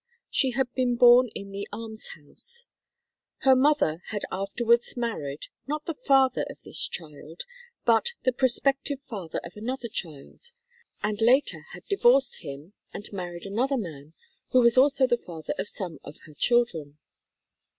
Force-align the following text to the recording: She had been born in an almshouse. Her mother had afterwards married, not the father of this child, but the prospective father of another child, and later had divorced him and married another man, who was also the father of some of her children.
She 0.31 0.53
had 0.53 0.73
been 0.73 0.95
born 0.95 1.29
in 1.35 1.53
an 1.53 1.63
almshouse. 1.71 2.65
Her 3.41 3.55
mother 3.55 4.01
had 4.07 4.23
afterwards 4.31 4.97
married, 4.97 5.45
not 5.67 5.85
the 5.85 5.93
father 5.93 6.43
of 6.49 6.59
this 6.63 6.87
child, 6.87 7.41
but 7.85 8.13
the 8.23 8.31
prospective 8.33 8.97
father 9.07 9.39
of 9.43 9.53
another 9.55 9.89
child, 9.89 10.53
and 11.03 11.21
later 11.21 11.65
had 11.73 11.85
divorced 11.85 12.37
him 12.41 12.73
and 12.91 13.13
married 13.13 13.45
another 13.45 13.77
man, 13.77 14.15
who 14.49 14.61
was 14.61 14.75
also 14.75 15.05
the 15.05 15.19
father 15.23 15.53
of 15.59 15.67
some 15.69 15.99
of 16.03 16.15
her 16.25 16.33
children. 16.33 16.97